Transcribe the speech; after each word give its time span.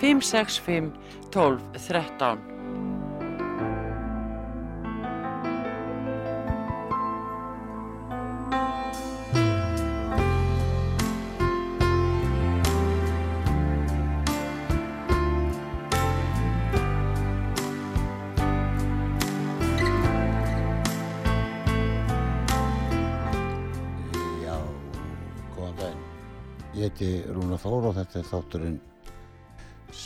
565 0.00 0.92
12 1.30 1.60
13 1.88 2.50
Já, 24.40 24.56
góðan 25.54 25.74
daginn. 25.76 26.04
Ég 26.74 26.88
heiti 26.88 27.10
Rúna 27.28 27.58
Þór 27.60 27.90
og 27.90 27.98
þetta 27.98 28.20
er 28.22 28.30
þátturinn 28.30 28.78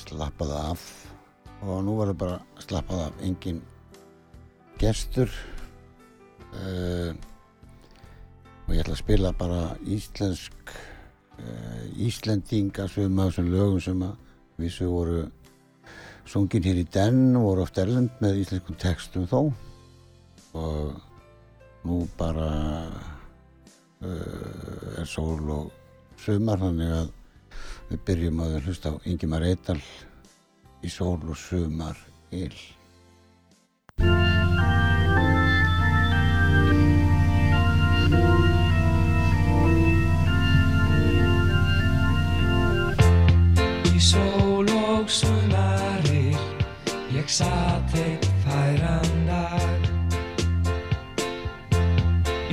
Slappað 0.05 0.51
af 0.59 0.83
og 1.65 1.79
nú 1.87 1.95
verður 1.97 2.19
bara 2.21 2.41
slappað 2.61 3.07
af. 3.07 3.23
Engin 3.25 3.63
gestur 4.81 5.31
uh, 6.53 7.15
og 8.65 8.75
ég 8.75 8.83
ætla 8.83 8.97
að 8.97 9.01
spila 9.01 9.33
bara 9.39 9.63
íslensk 9.89 10.75
uh, 11.39 11.85
Íslendinga 12.05 12.89
sem 12.91 13.19
af 13.19 13.33
þessum 13.33 13.51
lögum 13.55 13.81
sem 13.81 14.05
að 14.05 14.21
vissu 14.61 14.91
voru 14.91 15.25
sungin 16.29 16.65
hér 16.65 16.83
í 16.83 16.87
den 16.95 17.35
voru 17.41 17.65
oft 17.65 17.81
erlend 17.81 18.13
með 18.25 18.43
íslenskum 18.45 18.79
textum 18.81 19.27
þó. 19.31 19.41
Og 20.55 20.95
nú 21.85 22.05
bara 22.19 22.51
uh, 24.05 25.01
er 25.01 25.09
sól 25.09 25.43
og 25.53 25.73
sumar 26.21 26.61
þannig 26.61 26.97
að 27.01 27.13
við 27.91 28.01
byrjum 28.09 28.41
að 28.45 28.55
hlusta 28.65 28.93
á 28.93 28.95
Ingimar 29.09 29.45
Eidal 29.45 29.81
í 30.85 30.91
sól 30.93 31.21
og 31.25 31.37
sumar 31.39 31.99
il. 32.35 32.55
Í 43.95 44.01
sól 44.03 44.69
og 44.69 45.09
sumarir 45.09 46.41
ég 47.15 47.29
satt 47.31 47.95
eitt 47.97 48.31
færan 48.45 49.13
dag 49.29 49.91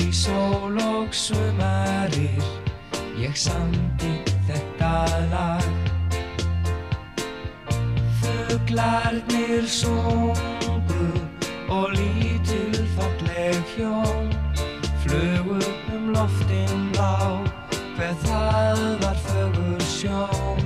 Í 0.02 0.12
sól 0.16 0.78
og 0.80 1.16
sumarir 1.16 2.46
ég 3.20 3.36
samti 3.36 3.91
þetta 4.92 5.20
lag 5.32 5.64
Fuglarnir 8.22 9.68
sungu 9.68 11.08
og 11.72 11.94
lítil 11.96 12.76
falleg 12.96 13.62
hjón 13.76 14.28
flugu 15.04 15.60
um 15.96 16.10
loftin 16.16 16.92
lá 16.98 17.40
hver 17.96 18.16
það 18.26 18.82
var 19.04 19.18
fögur 19.28 19.82
sjón. 19.96 20.62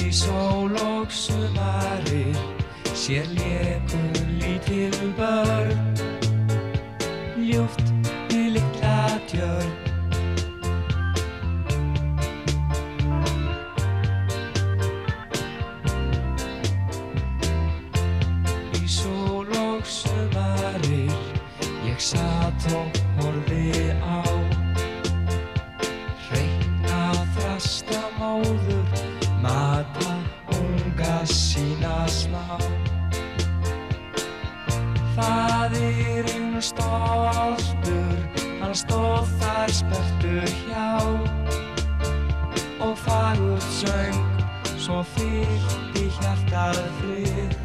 Í 0.00 0.08
sól 0.22 0.76
og 0.86 1.12
sumarir 1.12 2.36
sér 2.94 3.26
léku 3.36 4.04
lítil 4.40 4.96
börn 5.18 5.69
hann 38.70 38.78
stóð 38.78 39.30
þar 39.40 39.70
spertur 39.74 40.50
hjá 40.62 40.90
og 42.86 42.92
fagur 43.02 43.64
söng, 43.66 44.20
svo 44.78 45.00
fyllt 45.10 45.98
í 45.98 46.04
hjartað 46.20 46.78
frið. 47.00 47.56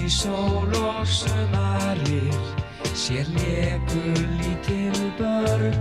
Í 0.00 0.10
sól 0.10 0.74
og 0.82 1.06
sumarir 1.06 2.34
sér 2.90 3.30
leku 3.38 4.02
lítil 4.42 4.98
börn, 5.20 5.78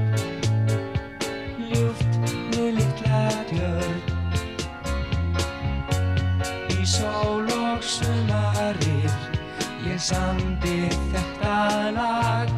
samdi 10.01 10.89
þetta 11.11 11.55
lag. 11.93 12.49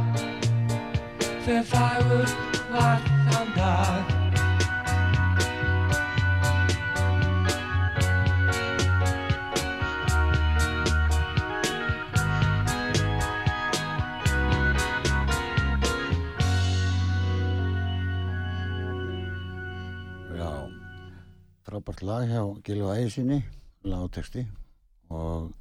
Hver 1.44 1.66
fagur 1.68 2.30
var 2.72 3.02
þann 3.28 3.50
dag? 3.58 4.12
Já, 20.32 20.54
frábært 21.68 22.06
lag 22.08 22.32
hjá 22.32 22.46
Gilva 22.64 22.96
Ægisinni, 23.02 23.42
lagtexti 23.84 24.46
og 25.12 25.52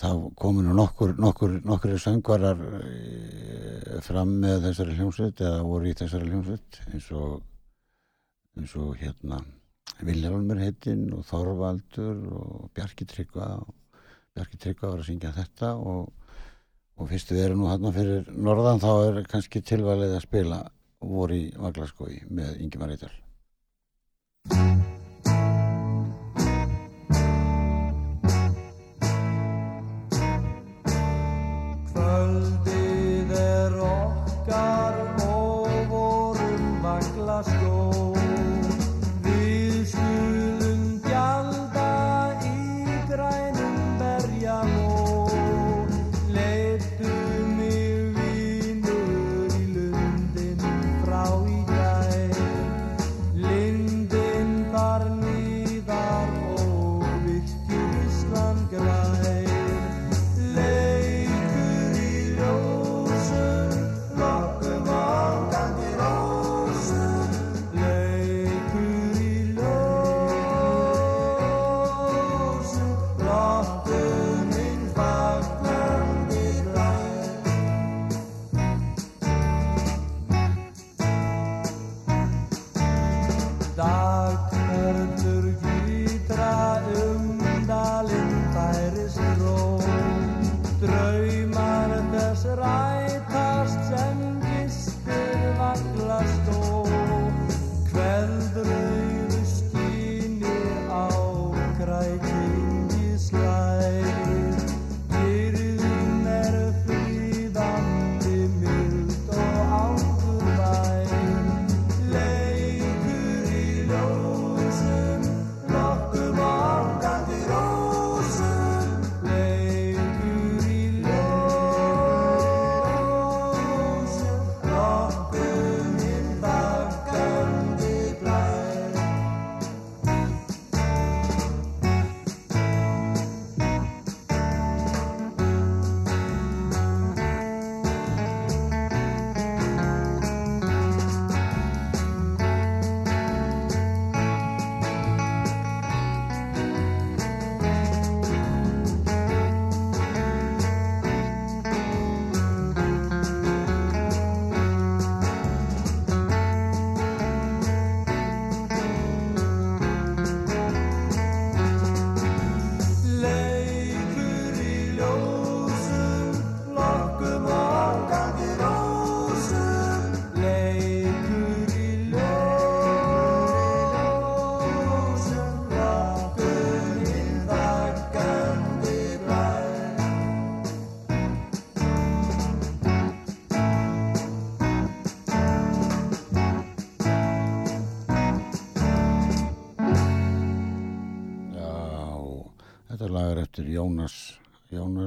það 0.00 0.22
komu 0.38 0.64
nú 0.64 0.74
nokkur, 0.76 1.14
nokkur, 1.20 1.58
nokkur 1.66 1.96
söngvarar 2.02 2.62
eh, 2.80 3.98
fram 4.04 4.36
með 4.42 4.68
þessari 4.68 4.96
hljómsveit 4.98 5.42
eða 5.44 5.62
voru 5.66 5.90
í 5.90 5.96
þessari 5.98 6.30
hljómsveit 6.30 6.80
eins 6.92 7.10
og, 7.16 7.40
eins 8.58 8.76
og 8.80 8.94
hérna 9.00 9.42
Vilhelmur 10.04 10.60
heitinn 10.60 11.08
og 11.16 11.24
Þorvaldur 11.28 12.24
og 12.36 12.70
Bjarki 12.76 13.06
Tryggva 13.08 13.50
og 13.62 13.74
Bjarki 14.36 14.60
Tryggva 14.60 14.92
var 14.92 15.04
að 15.04 15.08
syngja 15.08 15.32
þetta 15.36 15.72
og, 15.80 16.10
og 16.96 17.12
fyrst 17.12 17.32
við 17.32 17.46
erum 17.46 17.64
nú 17.64 17.70
hann 17.70 17.94
fyrir 17.96 18.28
norðan 18.36 18.82
þá 18.82 18.90
er 18.96 19.22
kannski 19.30 19.64
tilvalið 19.64 20.18
að 20.18 20.26
spila 20.26 20.64
voru 21.00 21.38
í 21.38 21.46
Vaglaskói 21.56 22.26
með 22.32 22.60
Ingimar 22.64 22.92
Eidal. 22.96 23.14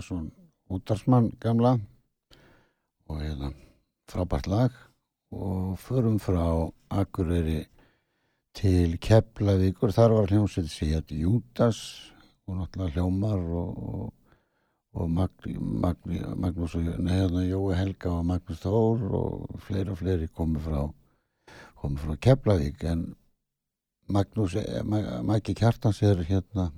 Gunnarsson 0.10 0.32
útarsmann 0.70 1.30
gamla 1.40 1.80
og 3.10 3.22
hérna 3.22 3.54
frábært 4.10 4.48
lag 4.48 4.72
og 5.32 5.78
förum 5.78 6.18
frá 6.20 6.72
Akureyri 6.90 7.68
til 8.54 8.98
Keflavíkur. 8.98 9.94
Þar 9.94 10.10
var 10.10 10.32
hljómsveit 10.32 10.70
sér 10.70 11.04
Jútas 11.14 12.10
og 12.48 12.58
náttúrulega 12.58 12.94
Hljómar 12.94 13.38
og, 13.38 13.78
og, 13.78 14.14
og 14.94 15.10
Magni, 15.10 15.58
Magni, 15.60 16.20
Magnús 16.36 16.76
og 16.76 16.82
neðan 16.82 17.10
hérna 17.10 17.46
Jói 17.46 17.78
Helga 17.78 18.10
og 18.10 18.26
Magnús 18.26 18.66
Þór 18.66 19.06
og 19.14 19.62
fleiri 19.62 19.94
og 19.94 20.02
fleiri 20.02 20.28
komið 20.28 20.66
frá 20.66 20.82
komið 21.82 22.06
frá 22.06 22.18
Keflavík. 22.18 22.84
En 22.84 23.16
Magnús, 24.08 24.56
eh, 24.56 24.84
Maggi 24.84 25.54
Kjartans 25.54 26.02
er 26.02 26.26
hérna 26.26 26.72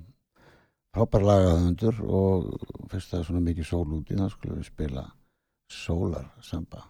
Pápar 0.92 1.22
lagaðundur 1.24 2.00
og 2.04 2.48
fyrst 2.92 3.14
það 3.14 3.20
er 3.22 3.28
svona 3.30 3.44
mikið 3.46 3.64
sól 3.64 3.86
úti 3.96 4.16
þá 4.18 4.26
skulum 4.28 4.58
við 4.58 4.66
spila 4.68 5.04
sólarsamba. 5.72 6.82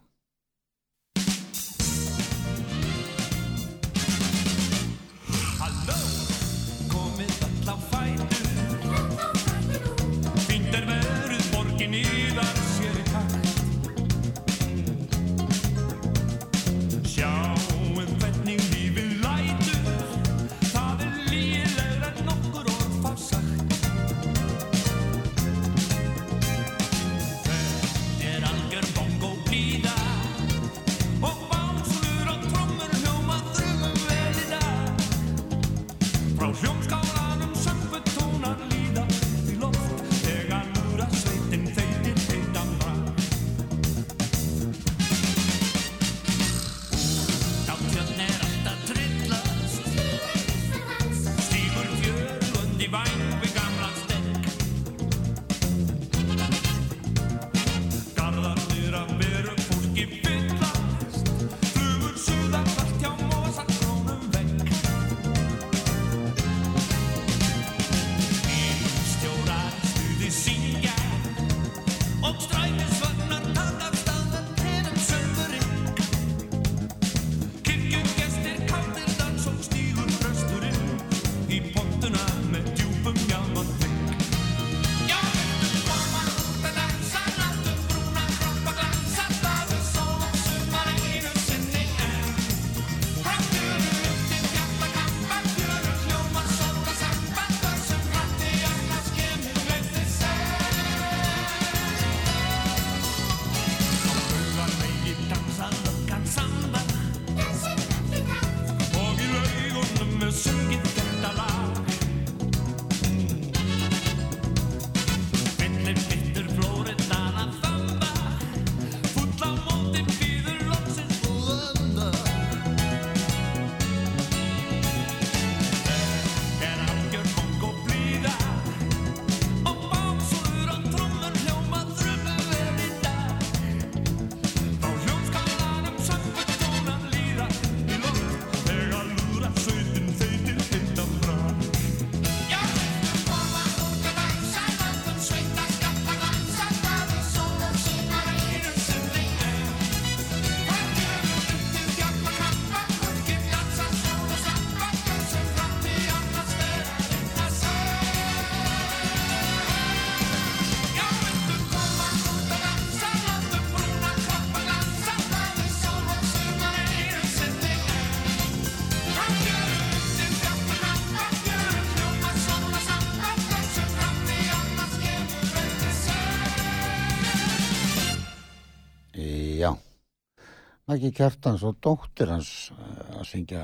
Maggi 180.93 181.09
Kjartans 181.17 181.63
og 181.65 181.79
dóttir 181.81 182.29
hans 182.29 182.69
eh, 182.75 183.17
að 183.17 183.23
syngja 183.25 183.63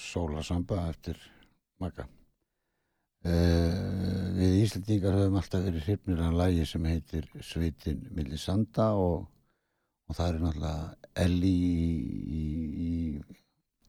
sólasamba 0.00 0.86
eftir 0.88 1.18
Magga. 1.82 2.06
Uh, 3.24 4.32
við 4.36 4.54
Íslandingar 4.62 5.16
höfum 5.16 5.36
alltaf 5.40 5.62
verið 5.64 5.86
hrifnir 5.86 6.22
af 6.24 6.34
lægi 6.36 6.64
sem 6.68 6.88
heitir 6.88 7.28
Sveitin 7.44 8.02
milli 8.16 8.36
sanda 8.40 8.90
og, 9.00 9.26
og 10.08 10.16
það 10.16 10.28
er 10.30 10.42
náttúrulega 10.42 11.12
Elli 11.24 11.54
í, 11.68 11.84
í, 12.40 12.42
í, 12.88 12.90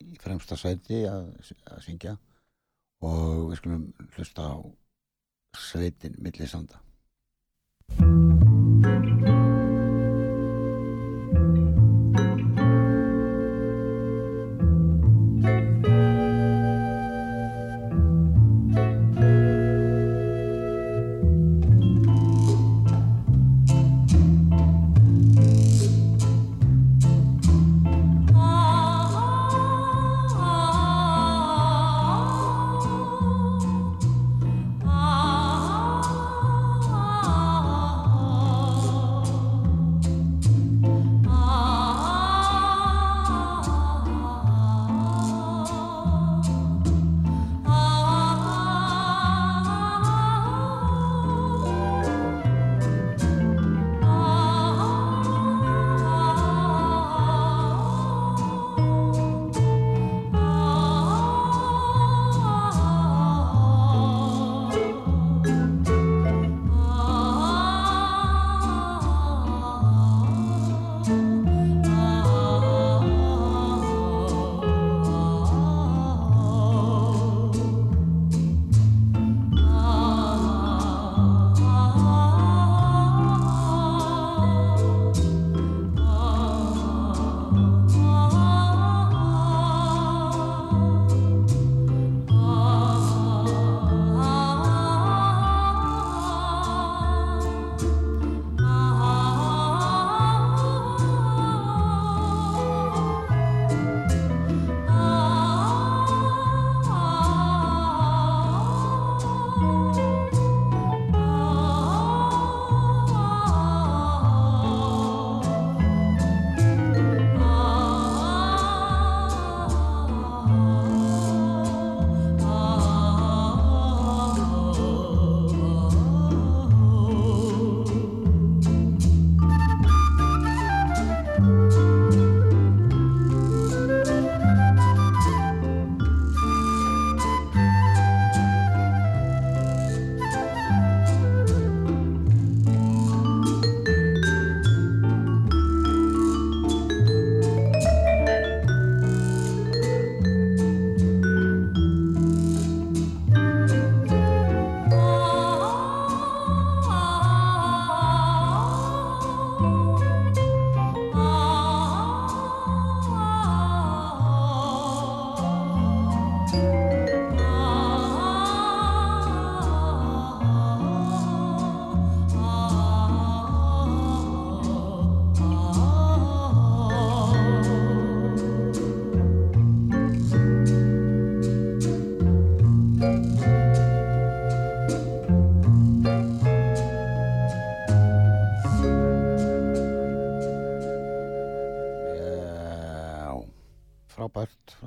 í 0.07 0.21
fremsta 0.23 0.59
sæti 0.59 1.03
að, 1.11 1.31
að 1.71 1.83
syngja 1.87 2.15
og 3.03 3.51
við 3.51 3.59
skulum 3.59 3.89
hlusta 4.15 4.51
á 4.51 4.55
Sveitin 5.67 6.15
milli 6.19 6.47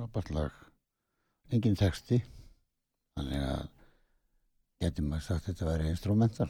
frábært, 0.09 0.31
lag. 0.33 0.51
Engin 1.53 1.75
texti, 1.77 2.19
þannig 3.17 3.43
að 3.45 3.63
getur 4.81 5.05
maður 5.05 5.23
sagt 5.25 5.43
að 5.43 5.47
þetta 5.49 5.67
væri 5.69 5.89
instrumental. 5.89 6.49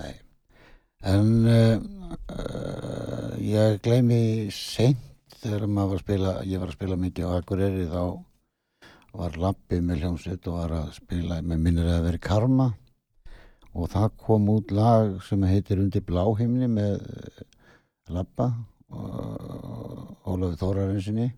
Nei. 0.00 0.14
En 1.06 1.28
uh, 1.46 1.76
uh, 2.32 3.36
ég 3.40 3.80
gleymi 3.84 4.48
seint 4.52 5.36
þegar 5.36 5.66
maður 5.68 5.88
var 5.88 5.98
að 5.98 6.04
spila, 6.04 6.32
ég 6.44 6.60
var 6.60 6.72
að 6.72 6.78
spila 6.78 6.96
mikið 7.00 7.28
á 7.28 7.36
Akureyri 7.36 7.86
þá 7.92 8.02
var 9.16 9.38
lappið 9.40 9.84
með 9.84 10.02
hljómsveit 10.02 10.48
og 10.48 10.58
var 10.58 10.76
að 10.80 10.92
spila 10.96 11.40
með 11.44 11.62
minnir 11.62 11.90
að 11.92 12.08
veri 12.08 12.20
karma 12.20 12.70
og 13.76 13.90
það 13.92 14.16
kom 14.24 14.48
út 14.52 14.72
lag 14.72 15.16
sem 15.24 15.44
heitir 15.48 15.80
Undir 15.80 16.04
bláhimni 16.04 16.68
með 16.72 17.04
eh, 17.04 17.42
lappa 18.12 18.50
og 18.92 20.26
Ólafur 20.26 20.58
Þórarinsinni 20.60 21.30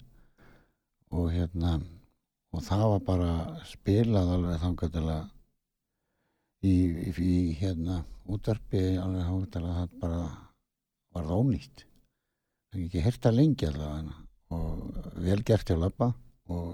og 1.14 1.30
hérna 1.32 1.78
og 2.52 2.64
það 2.64 2.84
var 2.92 3.02
bara 3.06 3.32
spilað 3.68 4.32
alveg 4.36 4.62
þangað 4.62 4.94
til 4.94 5.04
að 5.12 5.24
í, 6.64 6.74
í, 7.08 7.10
í 7.12 7.56
hérna 7.60 8.02
útvarpi 8.28 8.84
alveg 9.00 9.26
þangað 9.28 9.50
til 9.54 9.64
að 9.64 9.76
það 9.80 9.98
bara 10.02 10.22
var 11.16 11.28
það 11.28 11.42
ónýtt. 11.42 11.84
Það 12.68 12.78
er 12.78 12.86
ekki 12.86 13.04
hérta 13.04 13.32
lengi 13.34 13.68
allavega 13.68 14.16
og 14.56 15.12
vel 15.24 15.42
gert 15.44 15.68
hjá 15.68 15.76
lappa 15.76 16.12
og 16.48 16.70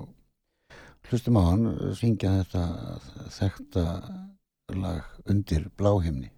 hlustum 1.09 1.39
á 1.39 1.43
hann 1.51 1.67
syngja 1.99 2.37
þetta 2.39 2.63
þekta 3.35 3.85
lag 4.75 5.29
undir 5.31 5.69
bláhimni 5.79 6.31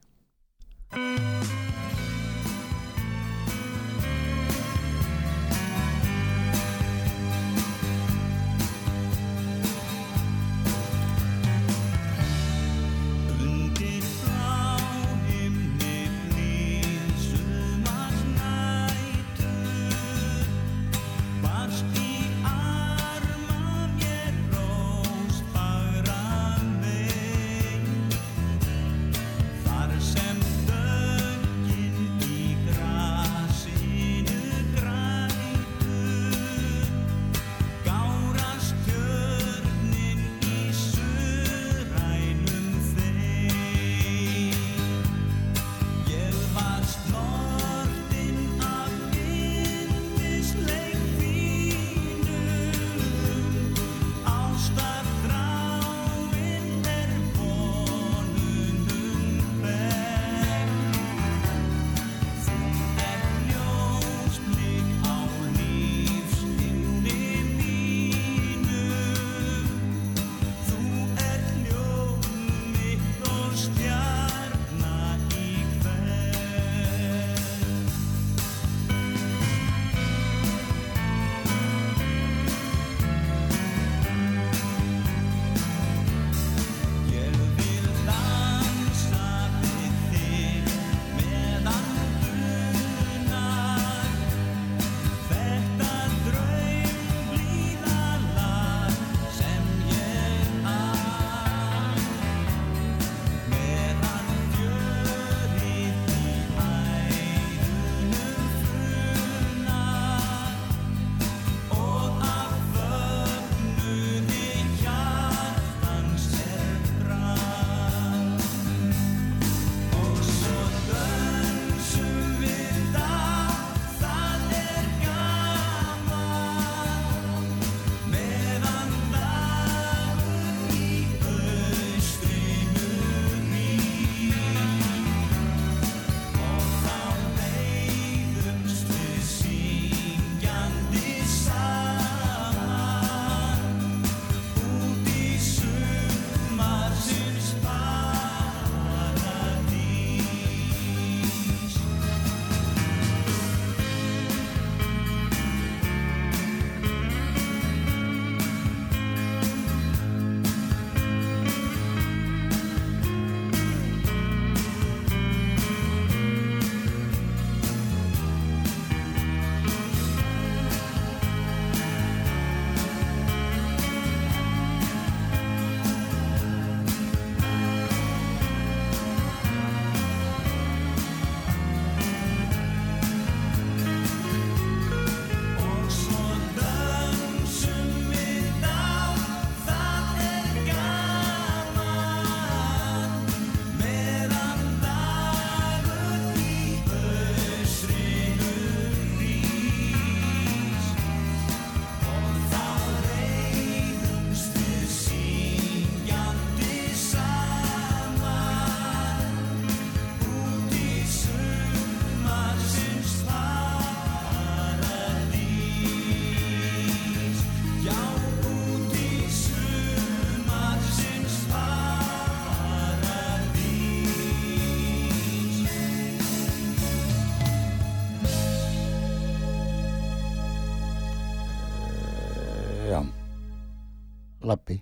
Lappi 234.47 234.81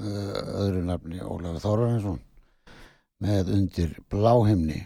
öðru 0.00 0.82
nafni 0.88 1.20
Ólafur 1.20 1.60
Þórarinsson 1.62 2.20
með 3.22 3.52
undir 3.54 3.96
bláhimni. 4.10 4.80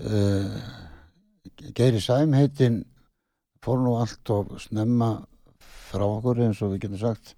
Uh, 0.00 0.56
Geiri 1.76 2.00
Sæm 2.00 2.34
heitin 2.36 2.82
fór 3.64 3.80
nú 3.82 3.96
allt 4.00 4.32
og 4.32 4.54
snemma 4.62 5.10
frá 5.90 6.06
okkur 6.06 6.40
eins 6.46 6.60
og 6.64 6.74
við 6.74 6.86
getum 6.86 7.02
sagt 7.02 7.34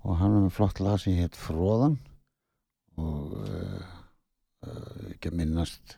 og 0.00 0.16
hann 0.20 0.36
er 0.36 0.46
með 0.46 0.54
flott 0.56 0.80
lag 0.80 1.00
sem 1.00 1.18
heit 1.18 1.36
Fróðan 1.36 1.98
og 3.00 3.36
uh, 3.42 3.82
uh, 4.64 5.10
ekki 5.12 5.32
að 5.32 5.40
minnast 5.42 5.96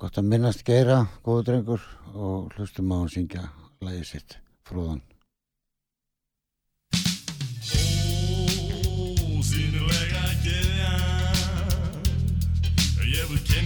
gott 0.00 0.16
að 0.18 0.30
minnast 0.32 0.64
Geira, 0.66 1.02
góðu 1.24 1.46
drengur 1.50 1.88
og 2.14 2.52
hlustum 2.56 2.92
á 2.92 2.96
hann 3.02 3.12
syngja 3.12 3.48
lagið 3.84 4.08
sitt 4.14 4.38
Fróðan 4.68 5.02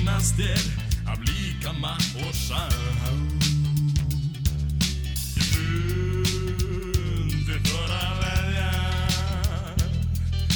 Kynnast 0.06 0.38
þér 0.38 0.62
af 1.10 1.18
líkama 1.26 1.90
og 2.22 2.30
sá 2.38 2.62
Ég 5.34 5.48
fundi 5.50 7.56
þóra 7.66 8.04
veðja 8.20 8.70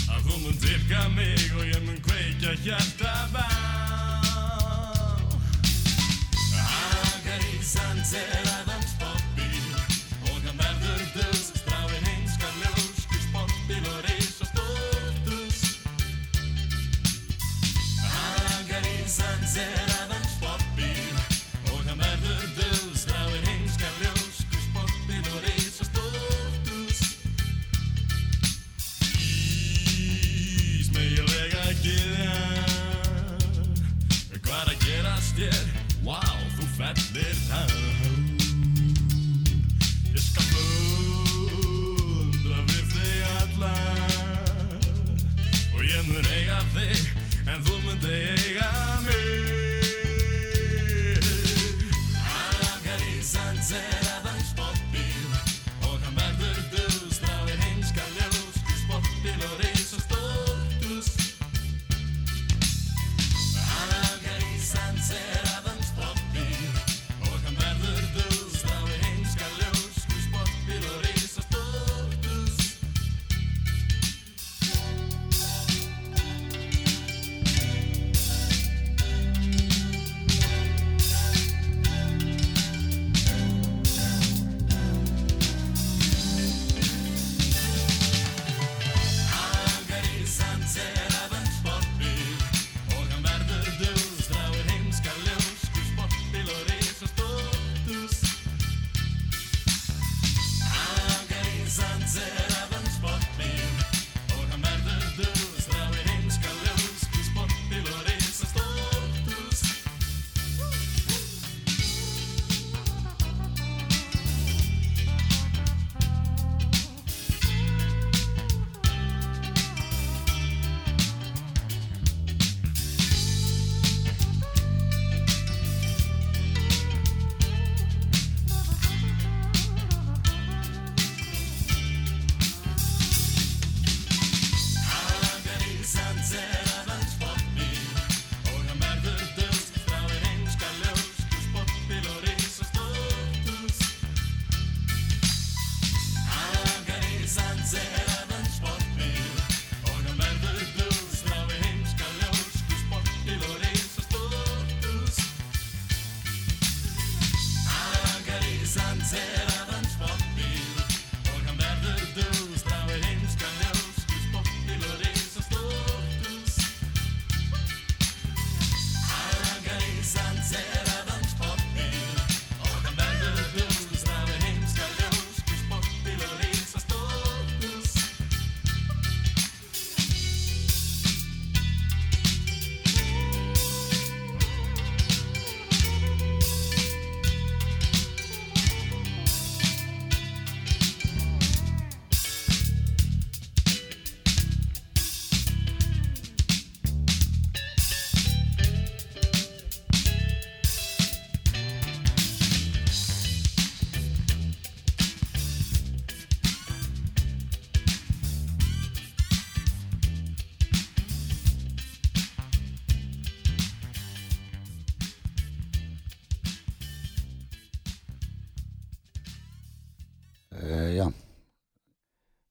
að 0.06 0.20
þú 0.28 0.34
mun 0.44 0.54
dyrka 0.62 1.02
mig 1.16 1.42
og 1.58 1.66
ég 1.66 1.82
mun 1.82 1.98
kveikja 2.06 2.54
hjarta 2.62 3.10
bá 3.34 3.42
Hakar 6.54 7.42
í 7.42 7.58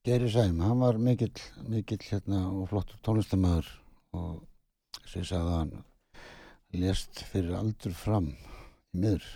Geiri 0.09 0.29
Sæm, 0.33 0.57
hann 0.65 0.79
var 0.81 0.97
mikill, 0.97 1.37
mikill 1.69 2.01
hérna 2.01 2.39
og 2.49 2.71
flottur 2.71 2.97
tónlistamæður 3.05 3.67
og 4.17 4.39
sem 5.03 5.21
ég 5.21 5.27
sagði 5.29 5.51
að 5.51 5.57
hann 5.59 5.73
lést 6.81 7.21
fyrir 7.29 7.57
aldur 7.59 7.93
fram 7.93 8.31
í 8.31 9.03
miður. 9.03 9.27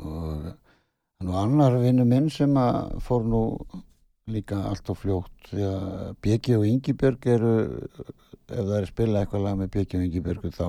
Og 0.00 0.48
hann 0.48 1.30
var 1.30 1.44
annar 1.44 1.78
vinnu 1.84 2.08
minn 2.10 2.26
sem 2.34 2.58
að 2.58 2.96
fór 3.06 3.28
nú 3.30 3.44
líka 4.34 4.58
allt 4.72 4.90
á 4.90 4.94
fljótt 4.98 5.52
því 5.52 5.68
að 5.68 6.12
Bjeki 6.26 6.58
og 6.58 6.66
Ingibjörg 6.72 7.30
eru 7.36 7.54
ef 7.70 8.02
það 8.50 8.76
er 8.80 8.82
að 8.82 8.90
spila 8.90 9.22
eitthvað 9.22 9.46
lag 9.46 9.62
með 9.62 9.72
Bjeki 9.76 10.00
og 10.00 10.08
Ingibjörgu 10.08 10.54
þá 10.58 10.68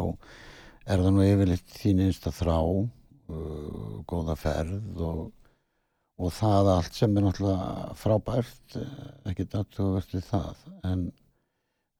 er 0.86 1.02
það 1.02 1.14
nú 1.18 1.30
yfirleitt 1.32 1.78
þín 1.82 2.06
einsta 2.06 2.38
þrá 2.44 2.60
uh, 2.62 4.02
góða 4.06 4.38
ferð 4.38 5.02
og 5.02 5.30
og 6.22 6.36
það 6.38 6.70
allt 6.76 6.98
sem 6.98 7.18
er 7.18 7.26
náttúrulega 7.26 7.98
frábært 7.98 8.78
eh, 8.78 9.10
ekkert 9.32 9.58
aðtugavert 9.62 10.16
við 10.16 10.30
það. 10.30 10.64
En 10.88 11.10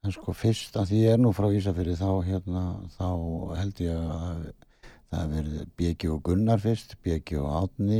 en 0.02 0.14
sko 0.16 0.34
fyrst 0.34 0.78
að 0.80 0.92
því 0.92 1.00
ég 1.04 1.16
er 1.16 1.20
nú 1.22 1.32
frá 1.38 1.48
Ísafyrði 1.54 1.98
þá 2.00 2.10
hérna 2.26 2.64
þá 2.96 3.10
held 3.60 3.82
ég 3.84 4.00
að 4.16 4.40
það 5.12 5.36
verði 5.36 5.66
Bjegi 5.78 6.10
og 6.10 6.24
Gunnar 6.26 6.64
fyrst 6.64 6.96
Bjegi 7.06 7.38
og 7.38 7.52
Átni 7.60 8.00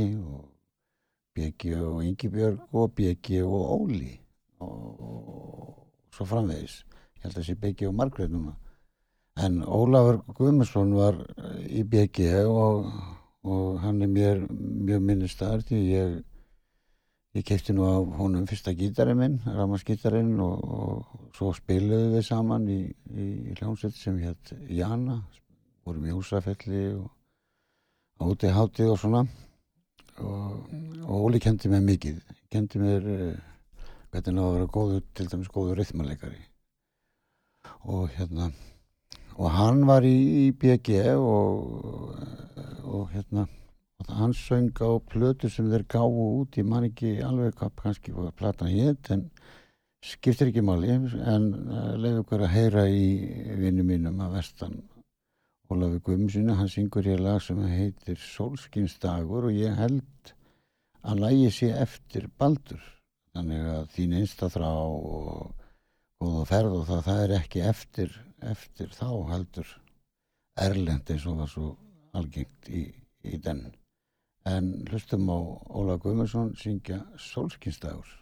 Bjegi 1.36 1.76
og 1.78 2.02
Ingibjörg 2.04 2.74
og 2.74 2.90
Bjegi 2.96 3.38
og 3.46 3.70
Óli 3.76 4.16
og, 4.62 5.04
og 5.06 6.16
svo 6.16 6.26
framvegis. 6.28 6.82
Ég 7.16 7.28
held 7.28 7.38
að 7.38 7.46
sé 7.46 7.56
Bjegi 7.62 7.88
og 7.88 7.96
Margrét 7.96 8.32
núna. 8.32 8.56
En 9.40 9.62
Ólafur 9.64 10.20
Guðmundsson 10.36 10.92
var 10.98 11.16
í 11.64 11.84
Bjegi 11.88 12.28
og, 12.50 12.90
og 13.42 13.80
hann 13.82 14.02
er 14.02 14.10
mér 14.10 14.44
mjög 14.50 15.08
minnistæður 15.08 15.66
því 15.68 15.80
ég 15.92 16.20
Ég 17.32 17.46
kefti 17.48 17.72
nú 17.72 17.86
á 17.88 17.96
honum 18.18 18.44
fyrsta 18.44 18.74
gítarinn 18.76 19.16
minn, 19.16 19.36
ramaskítarinn 19.56 20.34
og, 20.44 20.64
og 20.68 21.30
svo 21.32 21.54
spiluðu 21.56 22.10
við 22.12 22.26
saman 22.26 22.66
í, 22.68 22.76
í 23.08 23.28
hljómsveit 23.56 23.96
sem 23.96 24.18
hétt 24.20 24.52
Jana, 24.68 25.16
vorum 25.80 26.04
í 26.04 26.12
húsafelli 26.12 26.82
og 26.92 28.34
úti 28.34 28.52
hátið 28.52 28.92
og 28.92 29.00
svona. 29.00 29.22
Og, 30.20 30.74
og 31.06 31.24
Óli 31.30 31.40
kendi 31.40 31.72
mér 31.72 31.80
mikið, 31.86 32.20
kendi 32.52 32.82
mér 32.82 33.08
uh, 33.14 33.40
hvernig 34.12 34.28
það 34.28 34.42
var 34.42 34.50
að 34.50 34.58
vera 34.58 34.70
góður, 34.76 35.02
til 35.16 35.28
dæmis 35.32 35.50
góður 35.56 35.80
rithmanleikari 35.80 36.42
og 37.88 38.12
hérna 38.12 38.50
og 39.38 39.50
hann 39.56 39.82
var 39.88 40.04
í, 40.06 40.16
í 40.46 40.52
BG 40.52 41.02
og, 41.16 42.14
og 42.84 43.10
hérna 43.14 43.46
og 44.02 44.14
hann 44.18 44.34
söng 44.34 44.72
á 44.82 44.90
plötu 44.98 45.48
sem 45.50 45.70
þeir 45.70 45.84
gáðu 45.86 46.24
út, 46.42 46.58
ég 46.58 46.66
man 46.66 46.86
ekki 46.88 47.20
alveg 47.22 47.54
hvað 47.58 47.76
kannski 47.78 48.14
var 48.16 48.32
platan 48.36 48.72
hétt 48.72 49.12
en 49.14 49.28
skiptir 50.02 50.50
ekki 50.50 50.64
máli 50.66 50.90
en 50.90 51.46
uh, 51.70 51.92
leiði 51.94 52.22
okkur 52.24 52.42
að 52.42 52.54
heyra 52.56 52.86
í 52.90 53.06
vinnu 53.60 53.86
mínum 53.86 54.18
að 54.24 54.38
vestan 54.40 54.80
Ólafi 55.72 56.02
Guðmsinu, 56.04 56.52
hann 56.58 56.68
syngur 56.68 57.06
hér 57.06 57.22
lag 57.22 57.38
sem 57.40 57.60
heitir 57.64 58.18
Solskinsdagur 58.20 59.46
og 59.48 59.56
ég 59.56 59.78
held 59.78 60.32
að 61.02 61.22
lægi 61.22 61.52
sé 61.54 61.70
eftir 61.72 62.26
Baldur 62.38 62.82
þannig 63.32 63.70
að 63.76 63.86
þín 63.94 64.16
einsta 64.18 64.50
þrá 64.52 64.68
og 64.68 65.61
góða 66.22 66.42
ferð 66.46 66.76
og 66.78 66.84
það, 66.88 67.04
það 67.08 67.22
er 67.22 67.36
ekki 67.40 67.62
eftir, 67.66 68.16
eftir 68.52 68.92
þá 68.94 69.08
heldur 69.32 69.76
erlend 70.62 71.10
eins 71.10 71.26
og 71.26 71.40
var 71.42 71.50
svo 71.50 71.70
algengt 72.18 72.70
í, 72.70 72.84
í 73.26 73.40
den. 73.42 73.64
En 74.46 74.72
hlustum 74.90 75.30
á 75.30 75.38
Óla 75.78 75.98
Guðmundsson 76.02 76.54
syngja 76.58 77.02
Solskinsdagur 77.30 78.18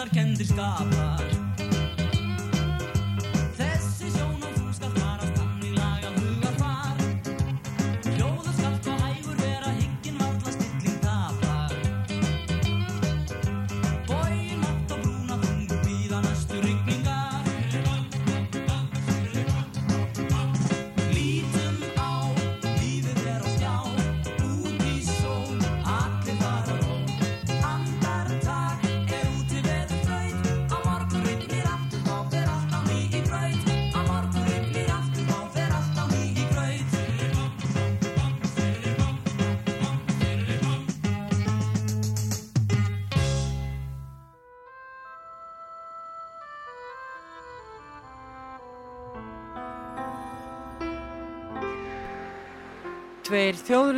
losta 0.00 0.06
fullar 0.06 0.08
kendir 0.08 0.44
skapar. 0.44 1.49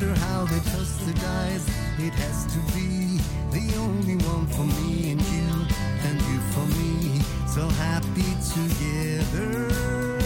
matter 0.00 0.20
how 0.20 0.44
they 0.44 0.58
toss 0.70 0.96
the 1.04 1.12
guys, 1.12 1.66
it 1.98 2.14
has 2.14 2.46
to 2.46 2.58
be 2.72 3.18
the 3.50 3.76
only 3.78 4.16
one 4.24 4.46
for 4.46 4.64
me 4.64 5.12
and 5.12 5.20
you, 5.20 5.66
and 6.04 6.20
you 6.22 6.38
for 6.52 6.66
me. 6.78 7.20
So 7.46 7.68
happy 7.68 8.36
together. 8.54 10.19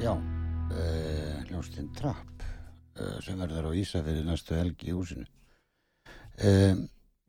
Já, 0.00 0.14
eh, 0.16 0.76
uh, 0.76 1.40
hljómsveitinn 1.44 1.90
Trapp 1.92 2.44
uh, 2.96 3.18
sem 3.20 3.36
verður 3.36 3.66
á 3.68 3.76
Ísafjörði 3.76 4.22
næstu 4.24 4.54
helgi 4.56 4.88
í 4.88 4.94
húsinu. 4.96 5.26
Um, 6.40 6.86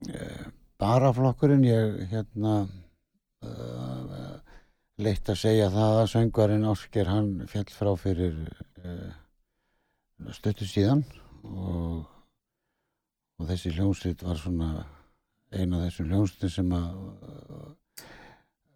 uh, 0.08 0.46
baraflokkurinn, 0.80 1.66
ég 1.68 1.98
hérna 2.14 2.54
leitt 5.02 5.30
að 5.34 5.40
segja 5.42 5.68
það 5.74 5.98
að 5.98 6.10
söngvarinn 6.14 6.68
Orsker 6.72 7.12
hann 7.12 7.30
fjall 7.50 7.68
frá 7.74 7.90
fyrir 7.98 8.38
stöttu 10.38 10.68
síðan 10.70 11.02
og, 11.42 12.06
og 13.42 13.50
þessi 13.50 13.74
hljómsveit 13.76 14.24
var 14.24 14.38
svona 14.40 14.70
eina 15.52 15.82
af 15.82 15.88
þessum 15.90 16.12
hljómsveitin 16.14 16.54
sem 16.56 16.76
að 16.78 16.92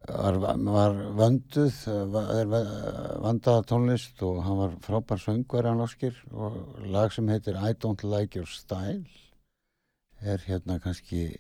var, 0.08 0.58
var 0.78 0.98
vönduð 1.20 1.80
eh, 1.92 2.58
vandaða 3.24 3.64
tónlist 3.70 4.22
og 4.26 4.44
hann 4.46 4.60
var 4.60 4.76
frábær 4.86 5.22
söngur 5.22 5.68
hann 5.68 5.84
áskir 5.86 6.18
og 6.32 6.60
lag 6.86 7.14
sem 7.14 7.30
heitir 7.30 7.58
I 7.58 7.74
don't 7.74 8.04
like 8.04 8.38
your 8.38 8.50
style 8.50 9.06
er 10.22 10.38
hérna 10.48 10.80
kannski 10.80 11.38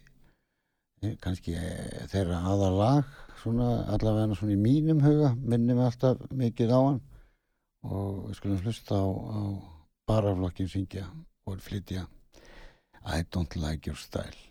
eh, 1.01 1.15
kannski 1.21 1.55
eh, 1.57 2.07
þeirra 2.11 2.41
aða 2.53 2.71
lag 2.79 3.13
svona, 3.45 3.69
allavega 3.93 4.37
svona 4.37 4.55
í 4.55 4.61
mínum 4.61 5.03
huga 5.05 5.33
minnum 5.37 5.79
við 5.79 5.89
alltaf 5.89 6.25
mikið 6.33 6.73
á 6.73 6.79
hann. 6.79 7.01
Og 7.85 8.25
við 8.29 8.39
skulum 8.39 8.63
hlusta 8.65 8.97
á, 8.97 9.05
á 9.05 9.41
baraflokkin 10.09 10.71
syngja 10.71 11.05
og 11.45 11.61
flytja. 11.61 12.07
I 13.05 13.21
don't 13.29 13.55
like 13.55 13.85
your 13.89 13.97
style. 13.97 14.44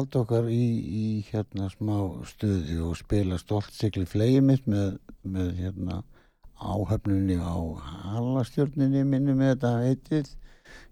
Halda 0.00 0.22
okkar 0.24 0.48
í, 0.48 0.64
í 1.04 1.06
hérna 1.28 1.68
smá 1.72 1.96
stuði 2.28 2.78
og 2.84 2.96
spila 2.98 3.38
stolt 3.40 3.72
sigli 3.76 4.06
flegi 4.08 4.40
mitt 4.44 4.66
með, 4.70 4.96
með 5.22 5.52
hérna 5.60 6.00
áhöfnunni 6.60 7.36
á 7.40 7.56
halastjörninni 8.14 9.04
minni 9.04 9.36
með 9.36 9.54
þetta 9.54 9.72
heitið 9.84 10.32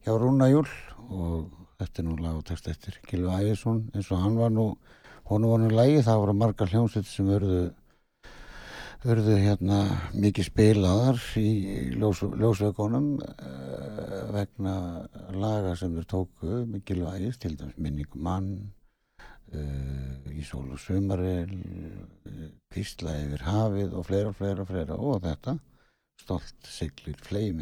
hjá 0.04 0.12
Rúna 0.14 0.48
Júl. 0.52 0.68
Og 1.08 1.48
þetta 1.80 2.02
er 2.02 2.08
nú 2.08 2.16
lag 2.20 2.38
og 2.40 2.46
text 2.48 2.68
eftir 2.68 3.00
Gilvi 3.08 3.32
Ægjesson 3.32 3.84
eins 3.94 4.08
og 4.12 4.22
hann 4.22 4.38
var 4.38 4.52
nú 4.52 4.70
honum 5.28 5.52
var 5.52 5.60
nú 5.62 5.68
lægi, 5.72 6.04
það 6.04 6.22
voru 6.22 6.34
margar 6.36 6.72
hljómsveit 6.72 7.08
sem 7.08 7.28
verðu 7.28 7.60
verðu 9.04 9.36
hérna 9.38 9.82
mikið 10.10 10.48
spilaðar 10.48 11.20
í 11.38 11.50
ljós, 11.94 12.24
ljósveikonum 12.24 13.12
uh, 13.22 14.24
vegna 14.34 14.74
laga 15.36 15.76
sem 15.78 15.94
þeir 15.94 16.08
tóku 16.10 16.64
Gilvi 16.82 17.12
Ægjes, 17.12 17.38
til 17.38 17.54
dæmis 17.56 17.78
Minningu 17.78 18.18
mann 18.18 18.50
uh, 19.54 20.32
í 20.32 20.44
sól 20.46 20.68
og 20.74 20.80
sumaril 20.82 21.54
uh, 21.54 22.50
Písla 22.72 23.16
yfir 23.22 23.46
hafið 23.46 23.96
og 23.96 24.06
fleira 24.08 24.32
og 24.32 24.38
fleira 24.38 24.64
og 24.64 24.70
fleira. 24.70 24.98
Og 24.98 25.22
þetta 25.24 25.58
stolt 26.18 26.68
siglir 26.68 27.18
flegi 27.24 27.54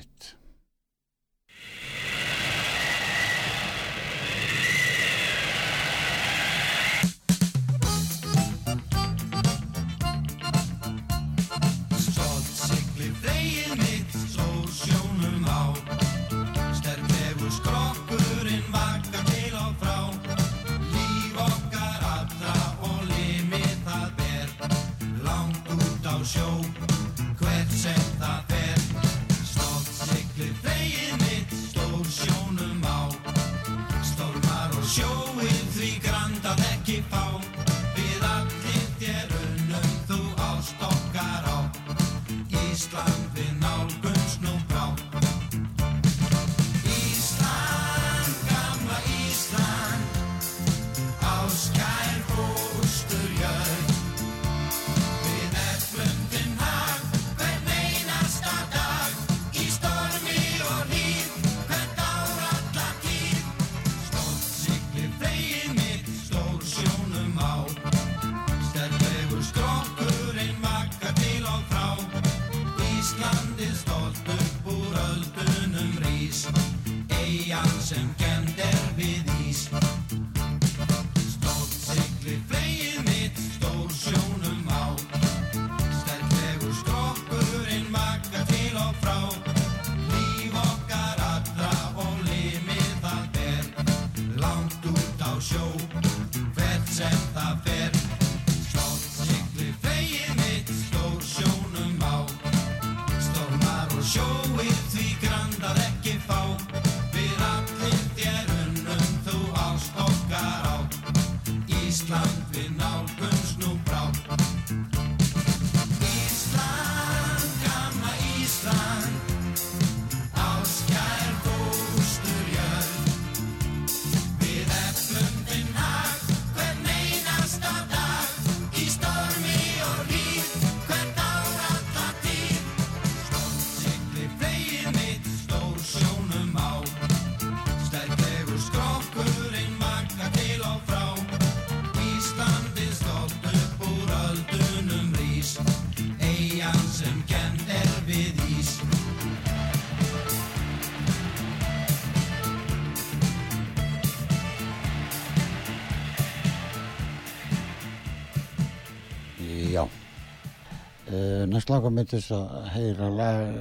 Næst 161.67 161.75
langar 161.75 161.91
mig 161.91 162.05
til 162.07 162.21
þess 162.23 162.31
að 162.31 162.67
heyra 162.77 163.07
lag, 163.11 163.57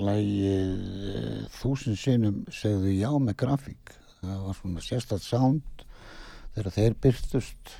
lagið 0.00 0.70
uh, 1.10 1.42
þúsund 1.52 1.98
sinnum 2.00 2.38
segðu 2.48 2.94
já 2.96 3.10
með 3.20 3.34
grafík. 3.42 3.90
Það 4.22 4.38
var 4.46 4.56
svona 4.56 4.84
sérstætt 4.86 5.26
sound 5.26 5.82
þegar 6.54 6.72
þeir 6.72 6.94
byrstust, 7.04 7.74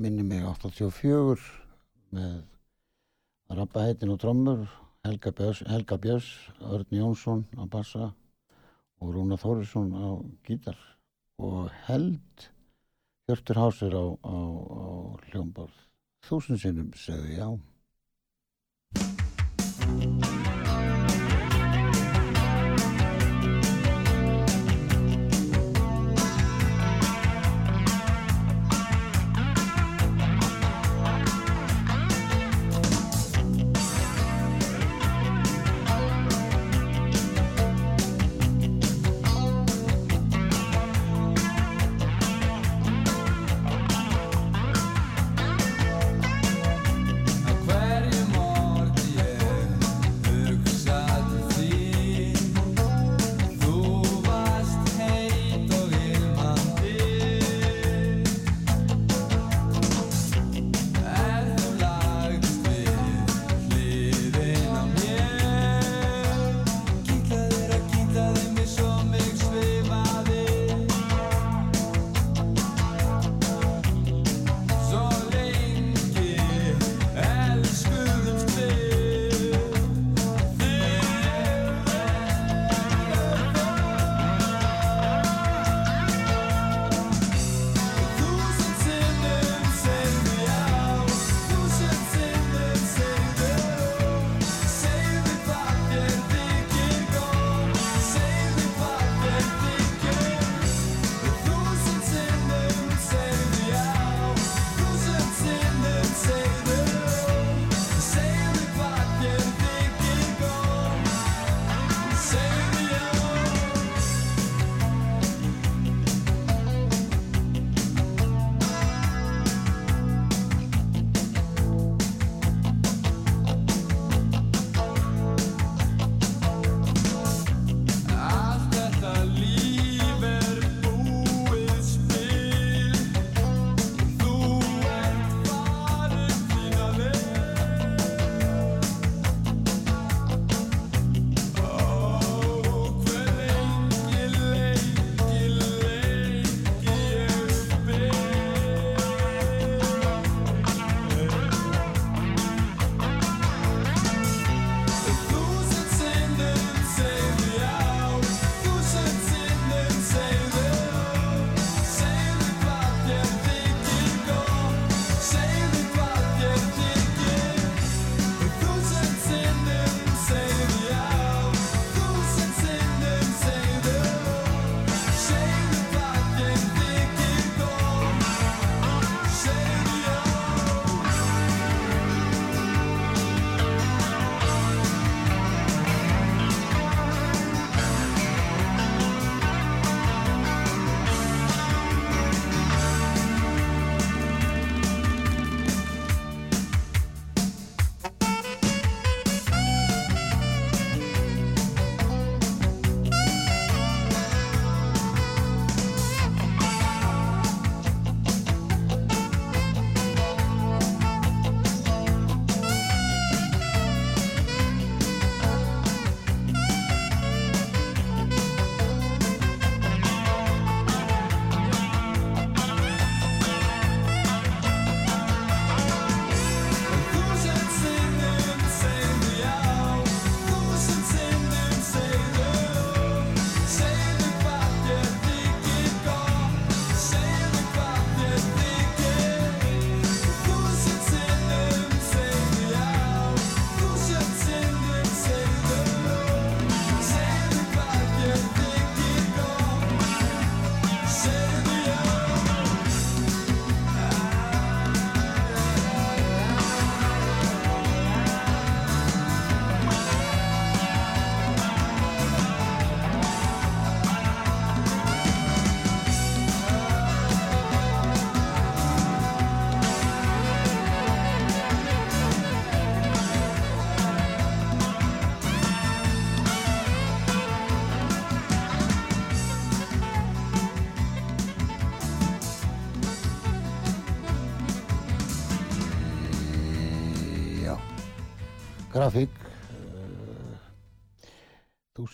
minni 0.00 0.24
mig 0.24 0.46
84 0.48 1.36
með 2.16 2.38
Rabba 3.58 3.82
heitin 3.90 4.14
og 4.14 4.22
trommur, 4.22 4.62
Helga 5.04 5.34
Björns, 5.36 5.66
Björns, 6.00 6.30
Örn 6.72 6.96
Jónsson 6.96 7.44
á 7.60 7.68
bassa 7.68 8.06
og 9.04 9.10
Rúna 9.18 9.36
Þórisson 9.36 9.92
á 10.00 10.16
gítar 10.48 10.80
og 11.36 11.68
held 11.90 12.48
Hjörtur 13.28 13.60
Hásir 13.66 13.92
á, 13.92 14.16
á, 14.16 14.36
á 14.80 14.88
hljómborð. 15.28 15.76
Þúsund 16.24 16.64
sinnum 16.64 16.96
segðu 16.96 17.36
já. 17.36 17.50
Á 19.80 20.39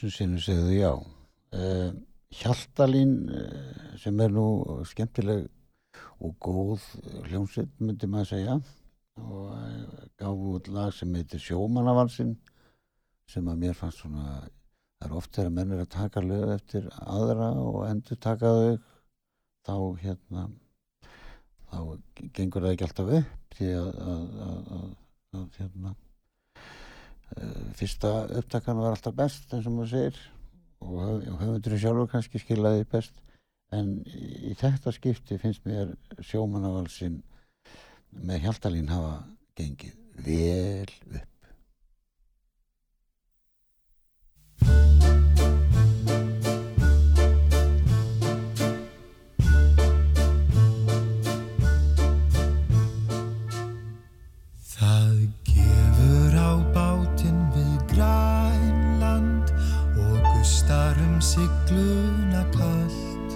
þúsund 0.07 0.17
sinnum 0.17 0.43
segðu 0.43 0.75
já. 0.79 0.93
Uh, 1.57 1.91
Hjaltalín 2.37 3.15
uh, 3.31 3.95
sem 4.01 4.19
er 4.21 4.35
nú 4.35 4.47
skemmtileg 4.87 5.47
og 6.23 6.35
góð 6.43 6.85
hljómsveit 7.27 7.73
myndi 7.81 8.09
maður 8.11 8.31
segja 8.33 8.59
og 9.21 9.55
uh, 9.57 10.05
gáfu 10.21 10.53
út 10.59 10.69
lag 10.73 10.93
sem 10.95 11.15
heitir 11.17 11.43
Sjómanavalsinn 11.43 12.37
sem 13.31 13.49
að 13.51 13.63
mér 13.65 13.75
fannst 13.79 14.05
svona 14.05 14.27
það 14.97 15.09
er 15.09 15.17
oft 15.19 15.35
þegar 15.35 15.55
menn 15.57 15.75
er 15.75 15.83
að 15.83 15.95
taka 15.97 16.23
lög 16.25 16.53
eftir 16.55 16.87
aðra 17.03 17.51
og 17.61 17.83
endur 17.89 18.21
taka 18.23 18.53
þau 18.57 18.77
þá 19.67 19.77
hérna 20.05 20.47
þá 21.67 21.79
gengur 22.37 22.65
það 22.65 22.77
ekki 22.77 22.87
alltaf 22.87 23.15
upp 23.21 23.57
því 23.59 23.73
að, 23.81 23.89
að, 24.13 24.27
að, 24.47 24.91
að, 25.37 25.47
hérna 25.59 25.95
fyrsta 27.77 28.13
upptakan 28.39 28.81
var 28.81 28.95
alltaf 28.95 29.15
best 29.17 29.53
eins 29.53 29.67
og 29.69 29.77
maður 29.77 29.93
segir 29.93 30.19
og, 30.81 30.99
höf, 31.03 31.29
og 31.33 31.39
höfundurinn 31.43 31.83
sjálfur 31.83 32.11
kannski 32.13 32.43
skilaði 32.43 32.87
best. 32.93 33.23
En 33.75 33.97
í, 34.07 34.55
þetta 34.59 34.93
skipti 34.95 35.39
finnst 35.43 35.65
mér 35.67 35.97
sjómanavalsinn 36.23 37.23
með 38.27 38.47
hjaltalín 38.47 38.93
hafa 38.93 39.17
gengið 39.59 39.97
vel 40.27 40.93
upp 41.21 41.37
sigluna 61.37 62.45
kallt 62.57 63.33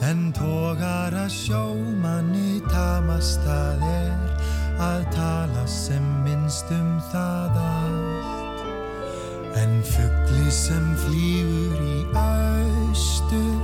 en 0.00 0.30
tógar 0.32 1.12
að 1.12 1.28
sjómanni 1.34 2.62
tamast 2.70 3.44
að 3.44 3.82
er 3.84 4.22
að 4.80 5.02
tala 5.12 5.64
sem 5.68 6.06
minnst 6.24 6.72
um 6.72 6.94
það 7.10 7.58
allt. 7.60 8.62
En 9.60 9.74
fugli 9.84 10.48
sem 10.56 10.86
flýgur 11.02 11.84
í 11.84 11.98
austur 12.16 13.60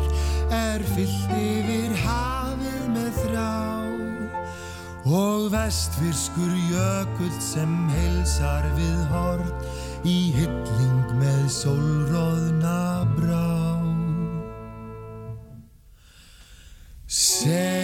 er 0.52 0.84
fyllt 0.92 1.32
yfir 1.40 1.96
hafið 2.04 2.84
með 2.98 3.22
þrá. 3.22 3.56
Og 5.06 5.48
vestfirskur 5.56 6.52
jökull 6.68 7.36
sem 7.40 7.74
heilsar 7.96 8.68
við 8.76 9.00
hort 9.14 9.85
í 10.04 10.18
hilling 10.36 11.14
með 11.20 11.46
sólróðna 11.60 13.06
brá. 13.16 13.46
Segir 17.06 17.75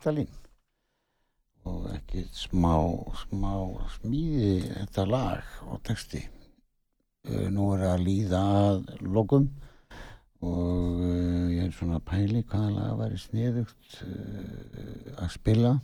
hjaltalín 0.00 0.28
og 1.68 1.90
ekki 1.92 2.22
smá, 2.32 2.72
smá 3.20 3.52
smíði 3.98 4.62
þetta 4.64 5.02
lag 5.04 5.50
og 5.68 5.82
texti. 5.84 6.22
Eh, 7.28 7.50
Nú 7.52 7.74
er 7.74 7.84
að 7.90 8.04
líða 8.06 8.40
að 8.40 8.78
lokum 9.04 9.50
og 10.40 11.02
eh, 11.04 11.52
ég 11.52 11.66
er 11.66 11.74
svona 11.76 11.98
að 12.00 12.06
pæli 12.08 12.42
hvaða 12.48 12.70
lag 12.78 12.96
væri 13.02 13.20
sniðugt 13.20 14.00
eh, 14.06 15.12
að 15.20 15.34
spila 15.36 15.74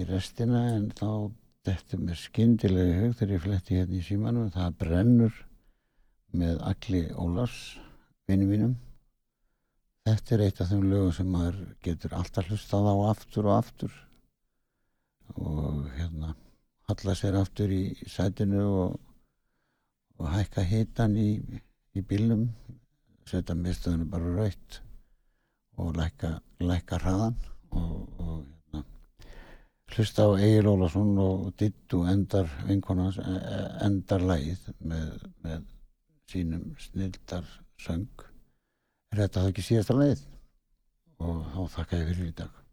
í 0.00 0.08
restina 0.08 0.64
en 0.72 0.88
þá 0.96 1.28
þetta 1.68 2.00
með 2.00 2.20
skyndilega 2.22 3.02
hug 3.02 3.18
þegar 3.18 3.36
ég 3.36 3.44
fletti 3.44 3.78
hérna 3.82 4.00
í 4.00 4.06
símanum 4.08 4.48
það 4.54 4.80
brennur 4.80 5.44
með 6.32 6.64
Agli 6.72 7.04
Ólafs 7.12 7.76
vinni 8.24 8.48
mínum 8.48 8.78
Þetta 10.04 10.34
er 10.34 10.42
eitt 10.44 10.58
af 10.60 10.68
þeim 10.68 10.82
lögum 10.90 11.12
sem 11.16 11.28
maður 11.32 11.60
getur 11.86 12.14
alltaf 12.16 12.48
hlustað 12.50 12.88
á 12.92 12.96
aftur 13.08 13.46
og 13.48 13.54
aftur. 13.56 13.92
Og 15.40 15.86
hérna 15.96 16.34
halla 16.90 17.14
sér 17.16 17.38
aftur 17.38 17.72
í, 17.72 17.84
sætinu 18.12 18.64
og, 18.82 18.98
og 20.20 20.28
hækka 20.34 20.64
hitan 20.68 21.14
í, 21.16 21.30
í 21.96 22.02
bílnum 22.04 22.50
setja 23.24 23.56
miðstöðinu 23.56 24.10
bara 24.12 24.34
raut 24.36 24.76
og 25.80 25.96
lækka, 25.96 26.34
lækka 26.60 27.00
hraðan 27.00 27.40
og, 27.72 27.96
og 28.20 28.44
hérna, 28.44 28.84
hlusta 29.94 30.28
á 30.28 30.30
Egil 30.36 30.68
Ólafsson 30.74 31.16
og 31.24 31.48
Dittu 31.56 32.02
endar 32.12 32.52
vinkonans 32.68 33.16
e- 33.24 33.40
e- 33.56 33.72
endar 33.88 34.28
lagið 34.28 34.68
með, 34.84 35.26
með 35.48 35.64
sínum 36.28 36.68
snildar 36.90 37.48
söng 37.80 38.28
er 39.14 39.22
þetta 39.22 39.44
þá 39.44 39.50
ekki 39.52 39.66
síðasta 39.68 39.96
leið? 39.98 40.26
Og 41.22 41.40
þá 41.54 41.78
þakka 41.78 42.02
ég 42.02 42.10
fyrir 42.10 42.30
í 42.30 42.36
dag 42.42 42.63